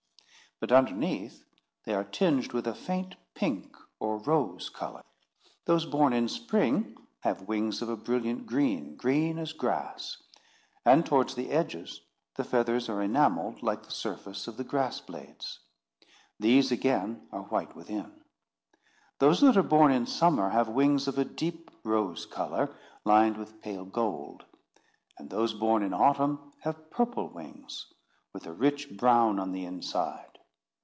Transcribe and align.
But 0.59 0.71
underneath, 0.71 1.43
they 1.85 1.93
are 1.95 2.03
tinged 2.03 2.53
with 2.53 2.67
a 2.67 2.75
faint 2.75 3.15
pink 3.33 3.75
or 3.99 4.17
rose 4.19 4.69
colour. 4.69 5.01
Those 5.65 5.87
born 5.87 6.13
in 6.13 6.27
spring 6.27 6.97
have 7.21 7.47
wings 7.47 7.81
of 7.81 7.89
a 7.89 7.97
brilliant 7.97 8.45
green, 8.45 8.95
green 8.95 9.39
as 9.39 9.53
grass; 9.53 10.17
and 10.85 11.03
towards 11.03 11.33
the 11.33 11.49
edges 11.49 11.99
the 12.35 12.43
feathers 12.43 12.89
are 12.89 13.01
enamelled 13.01 13.63
like 13.63 13.81
the 13.81 13.89
surface 13.89 14.47
of 14.47 14.57
the 14.57 14.63
grass 14.63 14.99
blades. 15.01 15.61
These 16.39 16.71
again 16.71 17.27
are 17.31 17.41
white 17.41 17.75
within. 17.75 18.21
Those 19.17 19.41
that 19.41 19.57
are 19.57 19.63
born 19.63 19.91
in 19.91 20.05
summer 20.05 20.51
have 20.51 20.69
wings 20.69 21.07
of 21.07 21.17
a 21.17 21.25
deep 21.25 21.71
rose 21.83 22.27
colour, 22.27 22.77
lined 23.03 23.35
with 23.37 23.63
pale 23.63 23.85
gold. 23.85 24.45
And 25.17 25.27
those 25.31 25.55
born 25.55 25.81
in 25.81 25.91
autumn 25.91 26.53
have 26.59 26.91
purple 26.91 27.29
wings, 27.29 27.87
with 28.31 28.45
a 28.45 28.53
rich 28.53 28.95
brown 28.95 29.39
on 29.39 29.53
the 29.53 29.65
inside. 29.65 30.27